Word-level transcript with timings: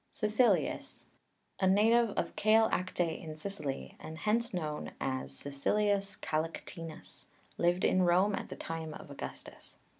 CAECILIUS, 0.19 1.05
a 1.59 1.67
native 1.67 2.09
of 2.17 2.35
Kale 2.35 2.67
Akte 2.71 3.23
in 3.23 3.35
Sicily, 3.35 3.95
and 3.99 4.17
hence 4.17 4.51
known 4.51 4.93
as 4.99 5.43
Caecilius 5.43 6.15
Kalaktinus, 6.15 7.27
lived 7.59 7.85
in 7.85 8.01
Rome 8.01 8.33
at 8.33 8.49
the 8.49 8.55
time 8.55 8.95
of 8.95 9.11
Augustus. 9.11 9.77